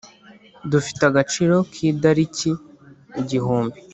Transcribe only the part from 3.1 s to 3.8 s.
igihumbi